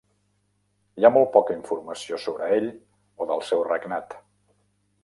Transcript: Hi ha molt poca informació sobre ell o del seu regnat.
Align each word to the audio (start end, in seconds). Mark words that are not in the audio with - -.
Hi 1.01 1.05
ha 1.09 1.11
molt 1.17 1.29
poca 1.35 1.57
informació 1.57 2.19
sobre 2.27 2.49
ell 2.57 2.69
o 3.27 3.31
del 3.35 3.47
seu 3.53 3.67
regnat. 3.71 4.23